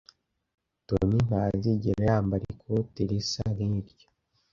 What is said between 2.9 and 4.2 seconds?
risa nkiryo.